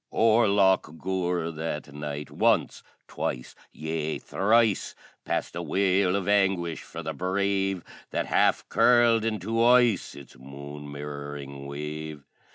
[0.11, 7.03] O'er Loch Gur, that night, once twice yea, thrice Passed a wail of anguish for
[7.03, 12.25] the Brave That half curled into ice Its moon mirroring wave.